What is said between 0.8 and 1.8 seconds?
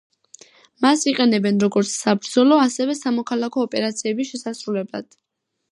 მას იყენებენ